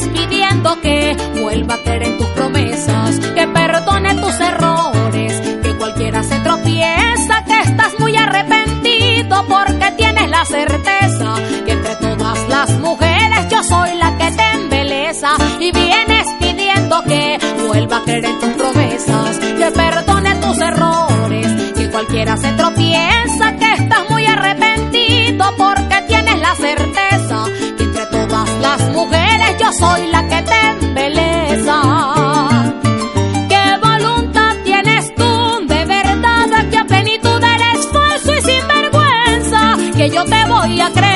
[0.00, 6.38] pidiendo que vuelva a creer en tus promesas, que perdone tus errores, que cualquiera se
[6.40, 13.62] tropieza, que estás muy arrepentido porque tienes la certeza que entre todas las mujeres yo
[13.62, 19.38] soy la que te embeleza y vienes pidiendo que vuelva a creer en tus promesas,
[19.38, 23.21] que perdone tus errores, que cualquiera se tropieza
[40.02, 41.11] que yo te voy a creer.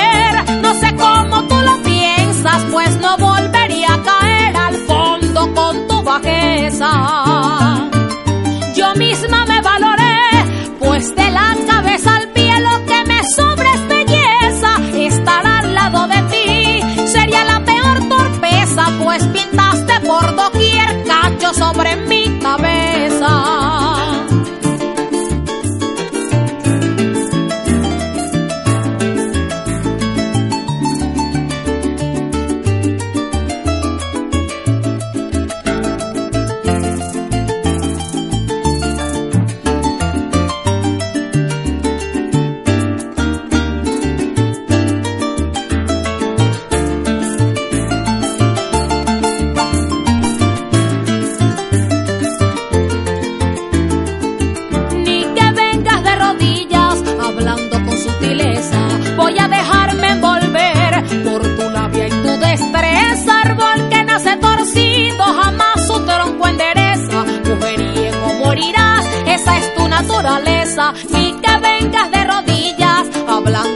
[73.46, 73.75] blanco.